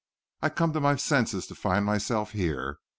I 0.41 0.49
come 0.49 0.73
to 0.73 0.79
my 0.79 0.95
senses 0.95 1.45
to 1.45 1.53
find 1.53 1.85
myself 1.85 2.31
here. 2.31 2.79